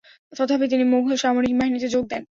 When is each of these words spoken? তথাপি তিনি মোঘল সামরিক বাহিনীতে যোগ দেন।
তথাপি 0.33 0.65
তিনি 0.71 0.83
মোঘল 0.91 1.11
সামরিক 1.15 1.53
বাহিনীতে 1.59 1.87
যোগ 1.87 2.03
দেন। 2.11 2.21